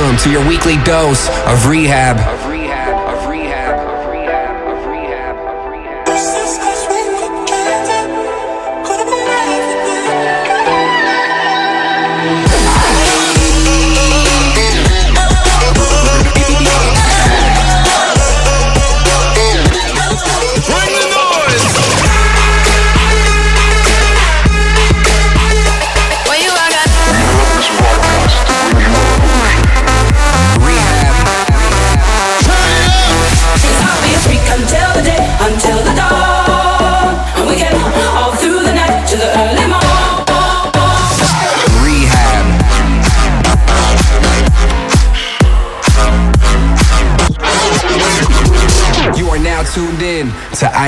[0.00, 2.39] Welcome to your weekly dose of rehab.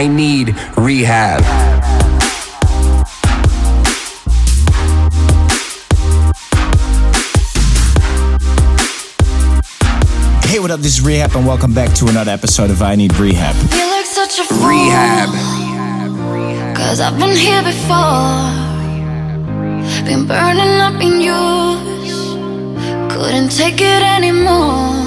[0.03, 1.43] I Need Rehab.
[10.45, 10.81] Hey, what up?
[10.81, 13.55] This is Rehab, and welcome back to another episode of I Need Rehab.
[13.55, 14.67] You look such a fool.
[14.67, 15.29] Rehab.
[16.77, 18.51] Cause I've been here before.
[20.05, 22.13] Been burning up in yours.
[23.15, 25.02] Couldn't take it anymore.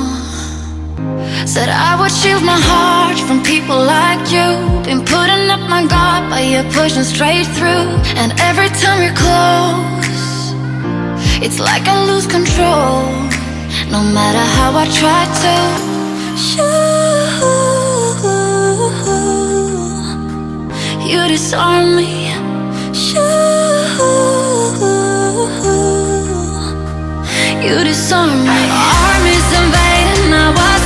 [1.46, 4.48] Said I would shield my heart from people like you.
[4.84, 7.88] Been putting up my guard, but you're pushing straight through.
[8.20, 10.54] And every time you're close,
[11.46, 13.06] it's like I lose control.
[13.94, 15.56] No matter how I try to.
[16.36, 16.66] Shoo,
[21.10, 22.34] you disarm me.
[22.92, 23.22] Shoo,
[27.66, 28.62] you disarm me.
[29.06, 30.85] Armies invading, I wasn't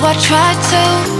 [0.00, 1.17] how I try to.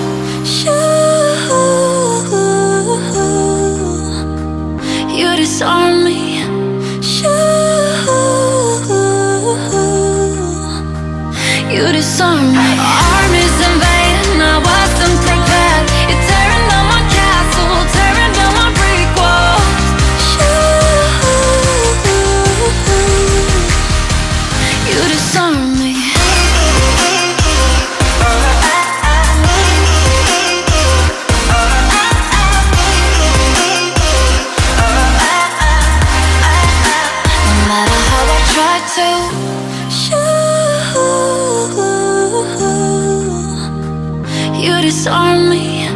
[45.08, 45.88] Disarm me.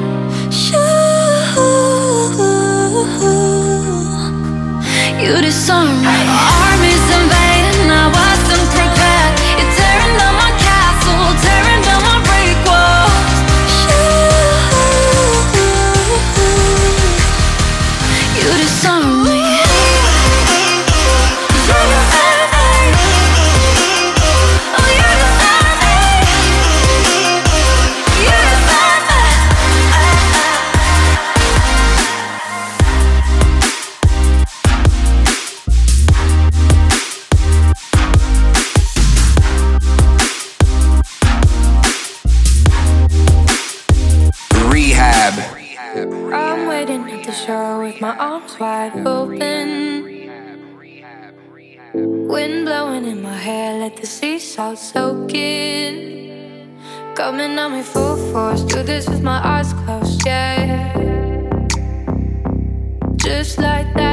[5.23, 6.07] You disarm me.
[6.09, 9.33] Armies invading, I wasn't prepared.
[9.59, 13.37] You're tearing down my castle, tearing down my brick walls.
[13.79, 14.81] Shoo,
[18.39, 19.52] you disarm me.
[54.71, 56.79] The sea salt soak in.
[57.15, 60.93] Coming on me full force, do this with my eyes closed, yeah.
[63.17, 64.12] Just like that,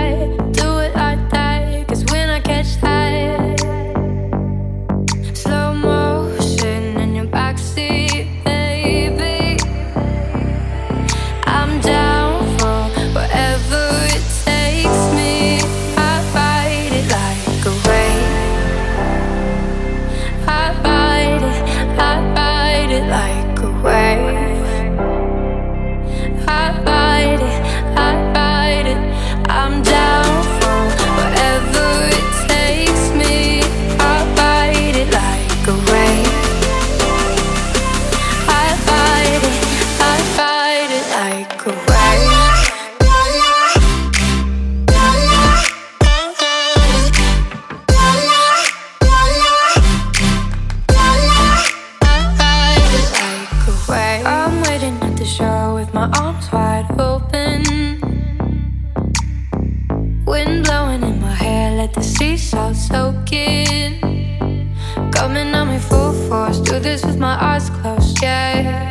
[65.30, 66.60] Coming on me full force.
[66.60, 68.90] Do this with my eyes closed, yeah.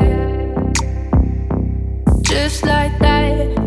[2.23, 3.58] Just like that,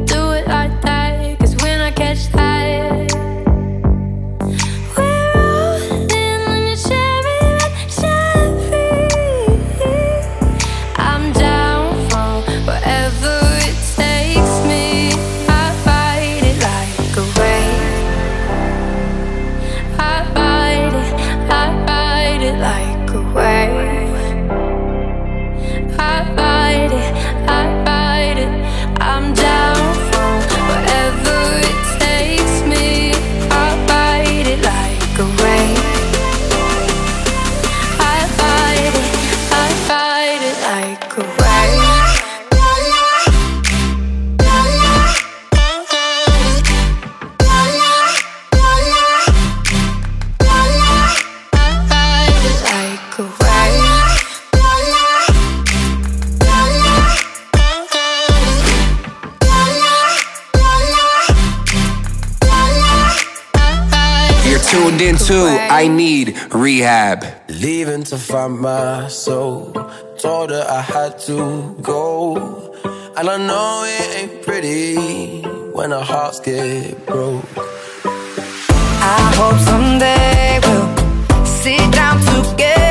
[65.82, 67.26] I Need Rehab.
[67.50, 69.74] Leaving to find my soul.
[70.20, 72.72] Told her I had to go.
[73.18, 75.42] And I know it ain't pretty
[75.72, 77.50] when our hearts get broke.
[77.58, 82.91] I hope someday we'll sit down together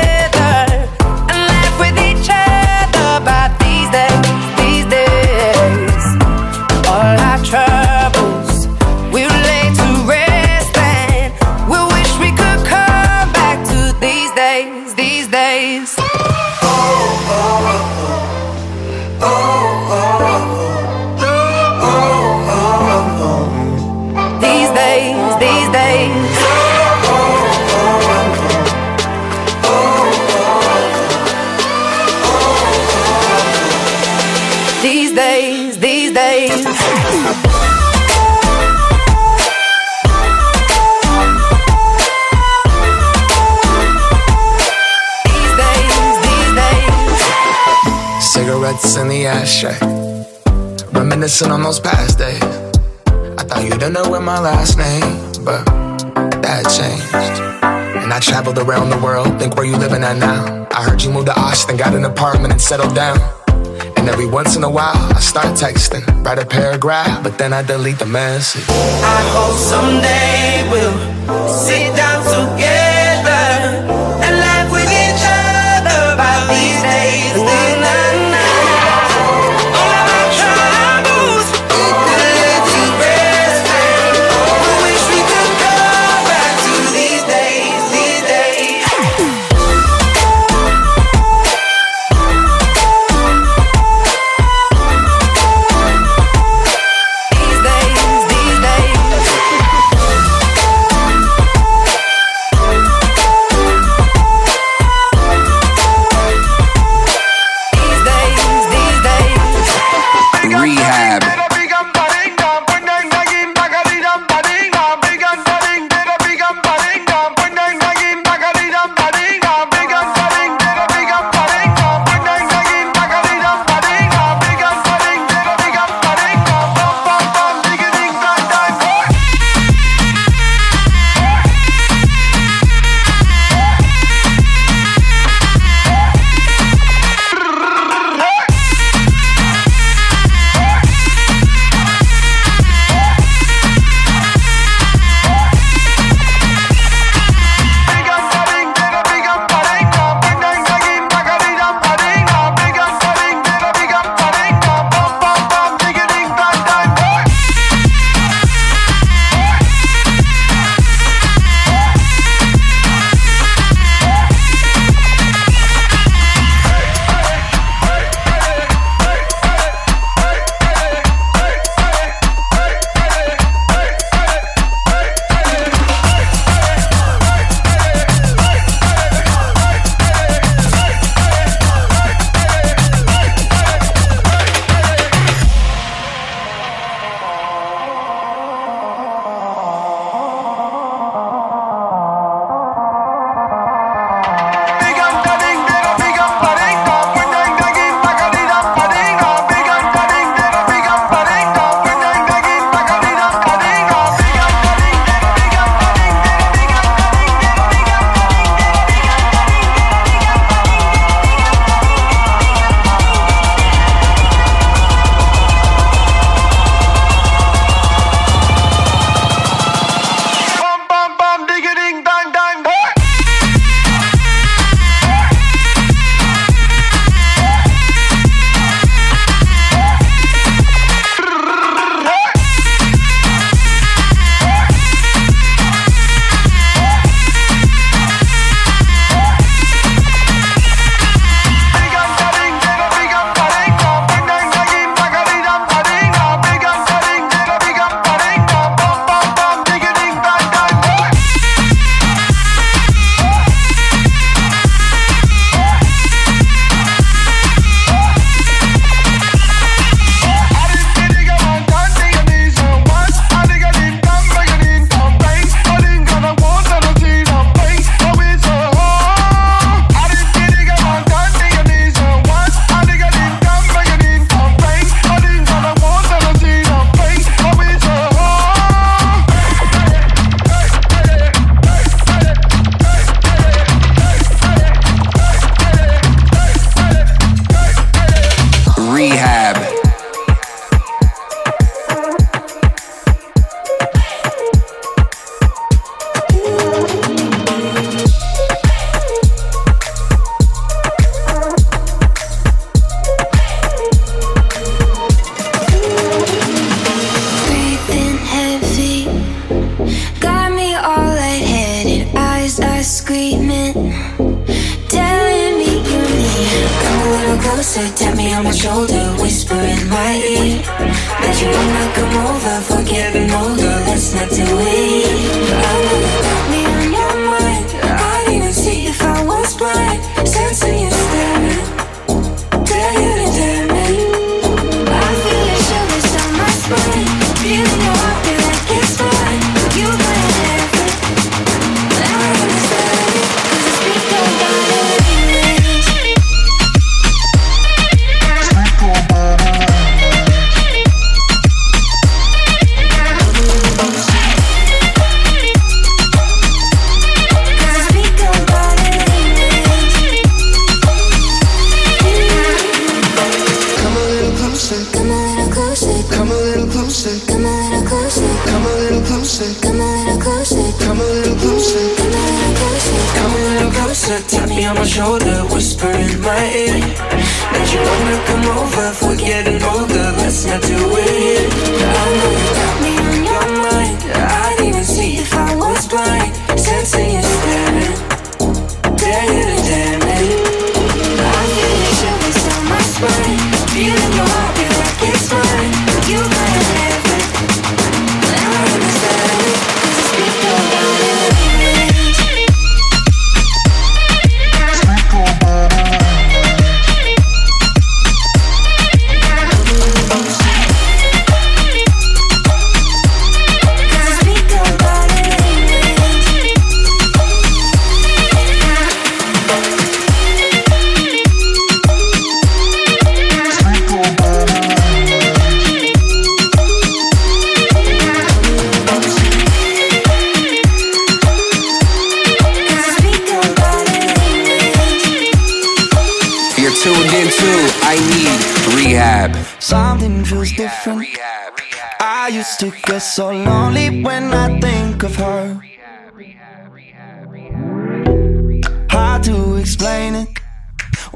[49.51, 49.77] ashtray.
[50.93, 52.41] Reminiscing on those past days.
[53.37, 55.01] I thought you didn't know what my last name,
[55.43, 55.65] but
[56.41, 57.41] that changed.
[58.01, 60.67] And I traveled around the world, think where you living at now.
[60.71, 63.19] I heard you moved to Austin, got an apartment and settled down.
[63.97, 67.61] And every once in a while, I start texting, write a paragraph, but then I
[67.61, 68.63] delete the message.
[68.69, 72.90] I hope someday we'll sit down together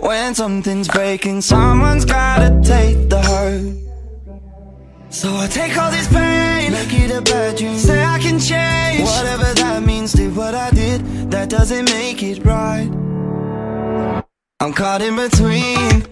[0.05, 3.73] When something's breaking, someone's gotta take the hurt
[5.09, 9.01] So I take all this pain, make it a bad dream Say I can change,
[9.01, 12.87] whatever that means Did what I did, that doesn't make it right
[14.59, 16.05] I'm caught in between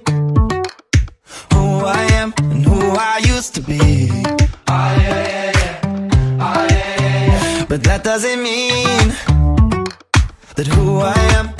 [1.53, 4.33] Who I am and who I used to be oh,
[4.69, 6.09] yeah, yeah, yeah.
[6.41, 7.65] Oh, yeah, yeah, yeah.
[7.65, 9.13] But that doesn't mean
[10.55, 11.52] That who I am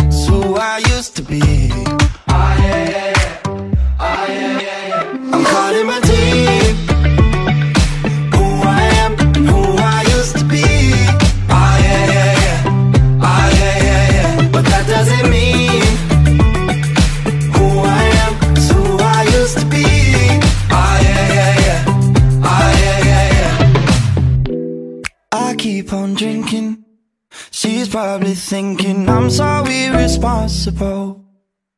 [28.54, 31.26] thinking I'm so irresponsible.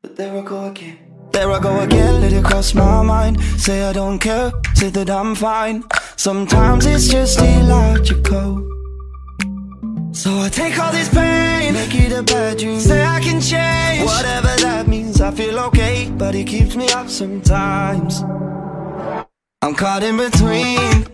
[0.02, 0.98] But there I go again.
[1.32, 3.40] There I go again, let it cross my mind.
[3.56, 5.84] Say I don't care, say that I'm fine.
[6.16, 8.50] Sometimes it's just illogical.
[10.12, 12.78] So I take all this pain, make it a bad dream.
[12.78, 15.22] Say I can change, whatever that means.
[15.22, 18.22] I feel okay, but it keeps me up sometimes.
[19.62, 21.06] I'm caught in between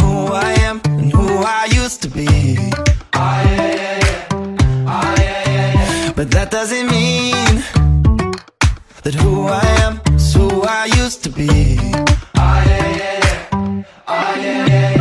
[0.00, 0.12] who
[0.48, 2.72] I am and who I used to be.
[6.20, 7.62] But that doesn't mean
[9.04, 11.48] that who I am is who I used to be.
[12.36, 13.84] Ah, yeah, yeah, yeah.
[14.06, 14.99] Ah, yeah, yeah, yeah.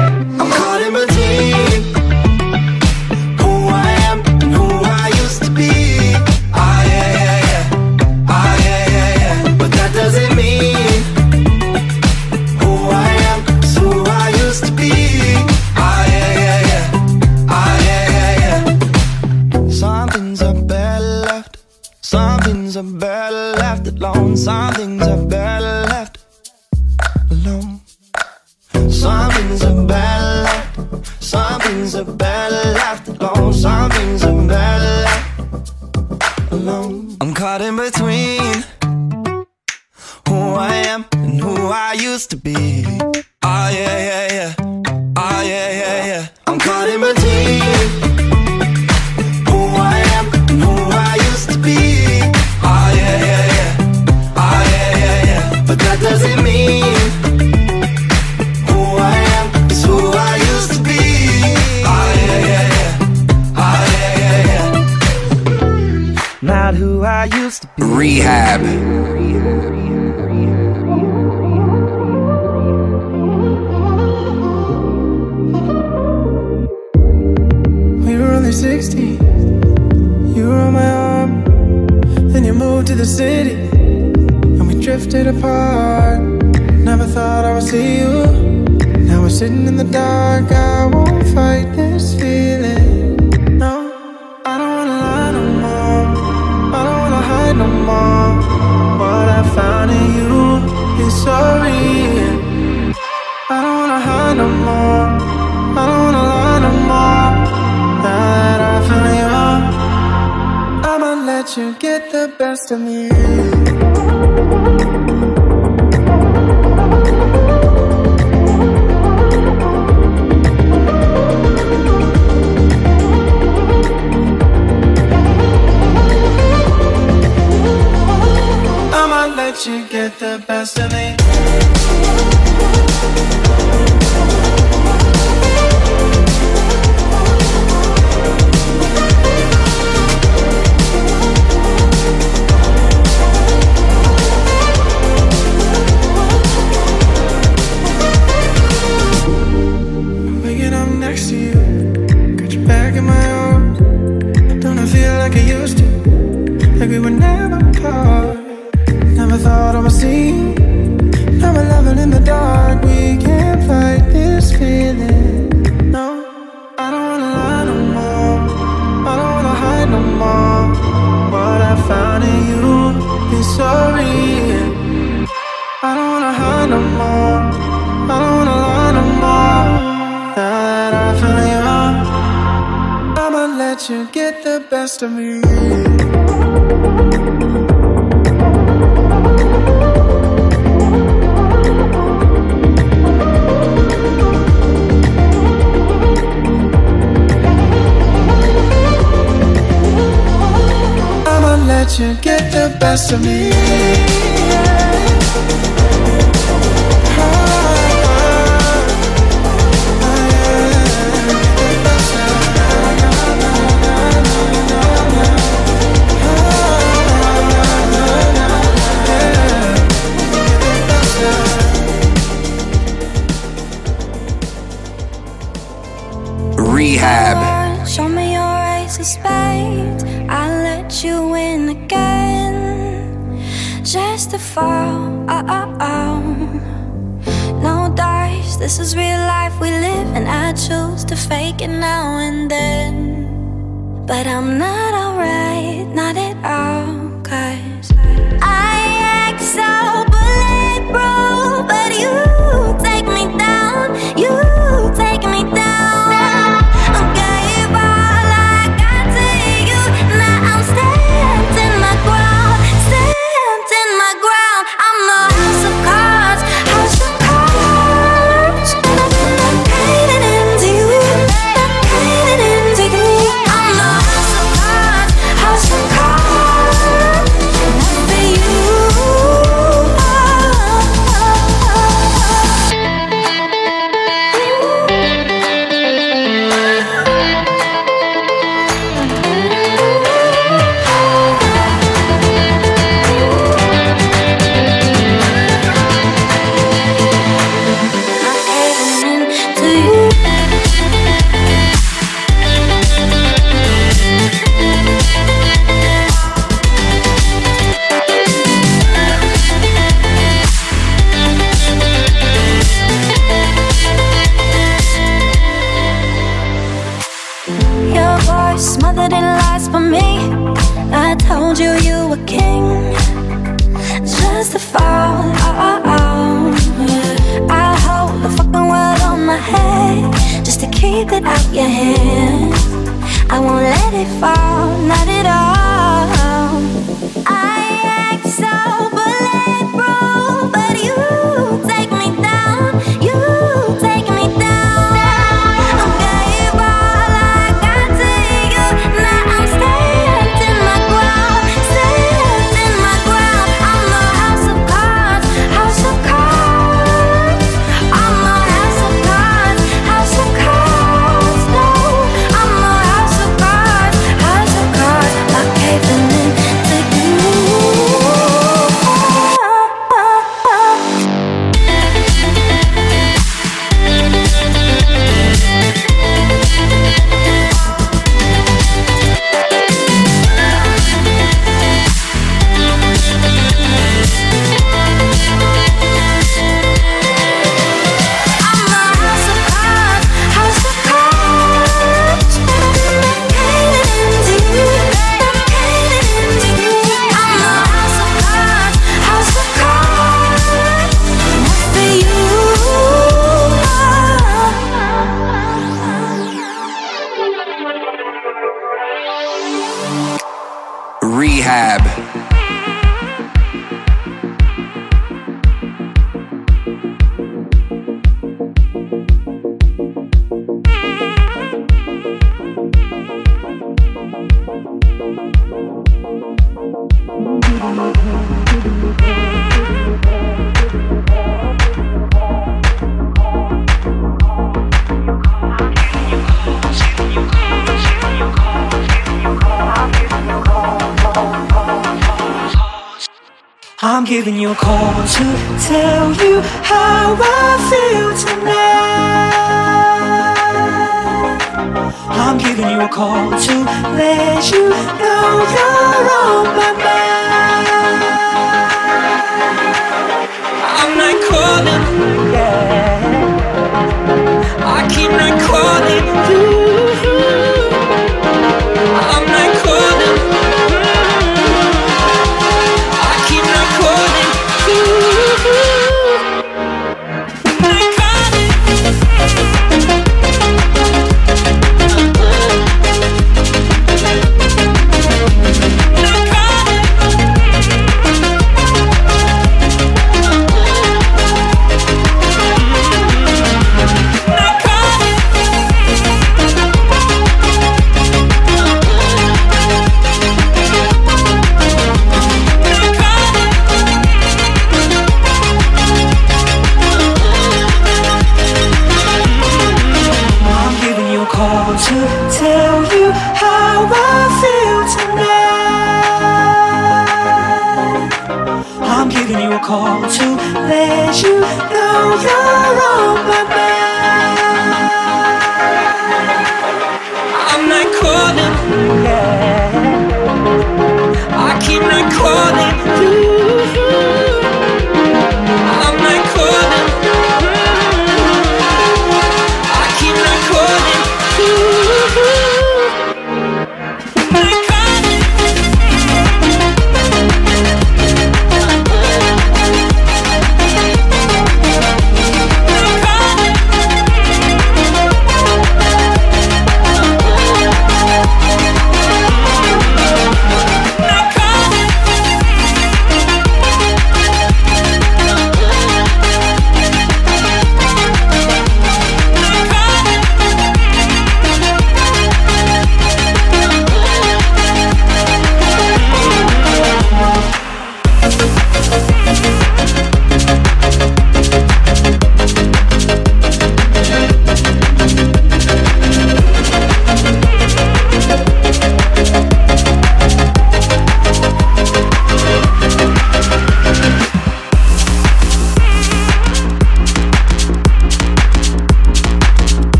[31.99, 32.88] about battle.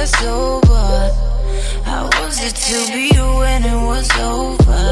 [0.00, 1.12] Get sober.
[1.84, 4.86] How was it to be you when it was over?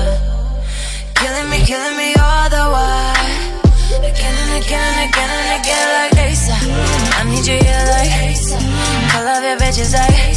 [1.15, 3.17] Killing me, killing me all the while.
[4.05, 6.65] Again and again and again and again like ASAP.
[7.19, 8.13] I need you here like
[9.11, 10.37] Call up your bitches like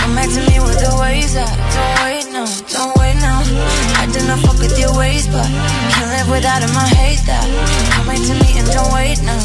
[0.00, 3.34] Come back to me with the ways up Don't wait no, don't wait no
[3.98, 7.44] I not fuck with your ways but Can't live without it, my hate that
[7.92, 9.36] Come back to me and don't wait no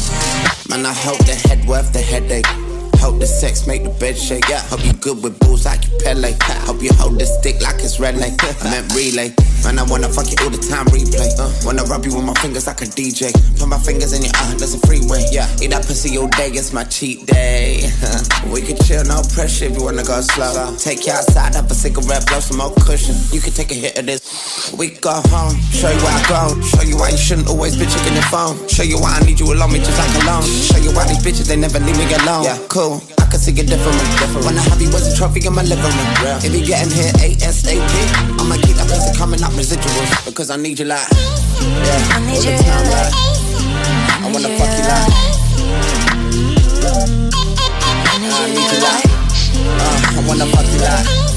[0.70, 2.73] Man, I hope the head worth the headache.
[3.04, 4.48] Hope the sex make the bed shake.
[4.48, 4.60] Yeah.
[4.72, 6.32] Hope you good with balls like you Pele.
[6.64, 8.32] Hope you hold the stick like it's relay.
[8.40, 9.28] I meant relay.
[9.64, 11.32] Man, I wanna fuck you all the time, replay.
[11.40, 13.32] Uh, wanna rub you with my fingers like a DJ.
[13.56, 15.24] Put my fingers in your eye, there's a freeway.
[15.32, 17.88] Yeah, eat that pussy all day, it's my cheat day.
[18.52, 20.52] we can chill, no pressure if you wanna go slow.
[20.76, 23.16] Take you outside, have a cigarette, blow some more cushion.
[23.32, 24.20] You can take a hit of this.
[24.76, 26.60] We go home, show you where I go.
[26.60, 28.60] Show you why you shouldn't always be checking your phone.
[28.68, 30.44] Show you why I need you along me just like alone.
[30.44, 32.44] Show you why these bitches, they never leave me alone.
[32.44, 32.93] Yeah, cool.
[33.18, 33.98] I can see it different.
[34.18, 34.44] different.
[34.46, 36.08] When I have you as a trophy in my living room.
[36.42, 37.80] If you getting here ASAP,
[38.40, 40.24] I'ma keep that pussy coming up residuals.
[40.26, 43.12] Because I need you like, yeah, I need all you the time like.
[44.24, 45.10] I wanna fuck you like,
[47.84, 49.04] I need you need you here like,
[49.80, 51.33] uh, I wanna fuck you like.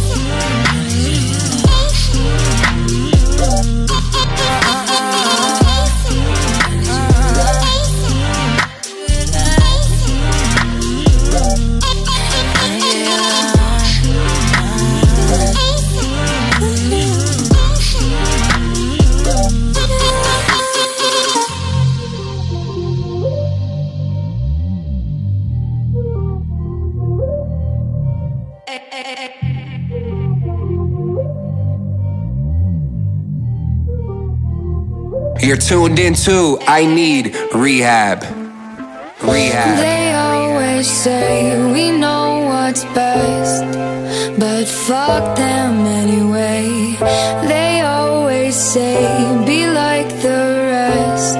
[35.47, 38.21] You're tuned into I Need Rehab.
[39.23, 39.77] Rehab.
[39.77, 43.63] They always say we know what's best,
[44.38, 46.97] but fuck them anyway.
[47.47, 48.99] They always say
[49.45, 51.39] be like the rest,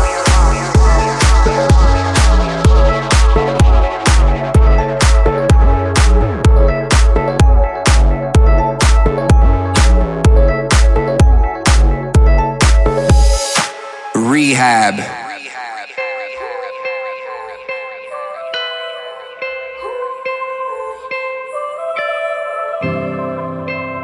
[14.61, 14.95] rehab.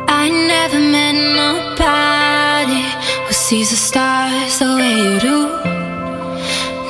[0.10, 2.84] I never met nobody
[3.26, 5.38] who sees the stars the way you do.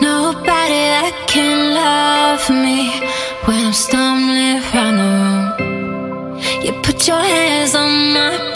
[0.01, 2.79] Nobody that can love me
[3.45, 5.43] when I'm stumbling around the room.
[6.63, 8.46] You put your hands on my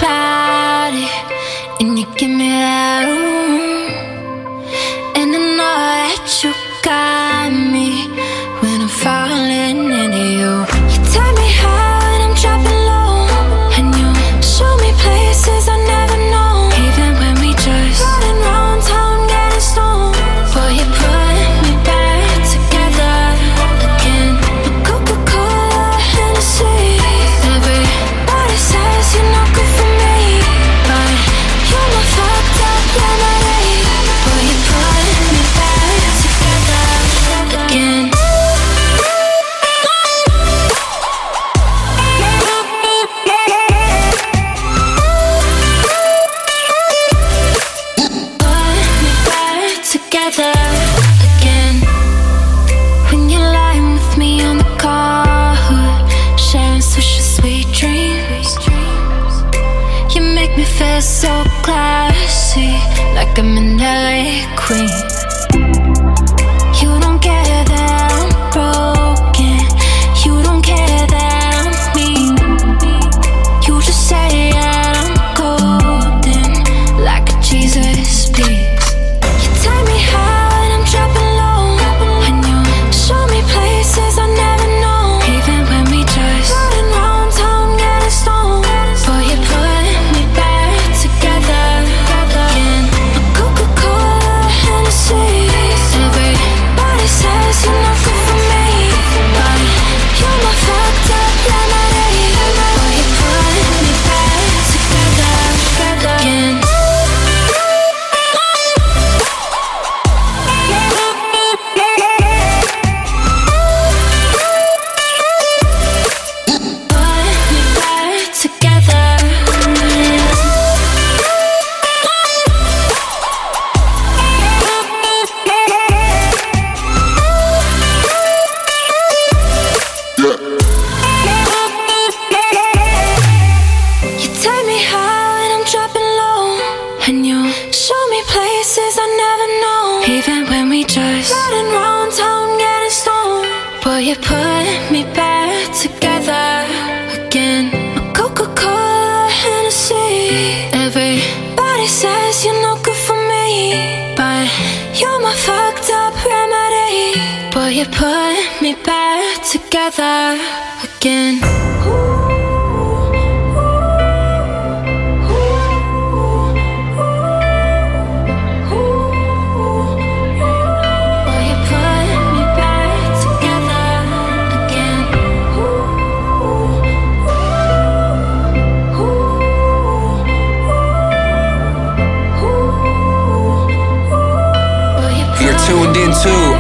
[185.72, 185.94] tuned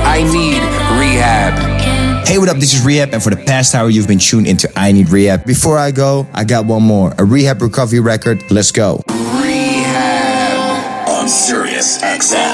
[0.05, 0.62] I Need
[0.97, 2.26] Rehab.
[2.26, 2.55] Hey, what up?
[2.57, 5.45] This is Rehab, and for the past hour, you've been tuned into I Need Rehab.
[5.45, 8.49] Before I go, I got one more a Rehab Recovery record.
[8.49, 9.03] Let's go.
[9.09, 12.51] Rehab on Sirius XM.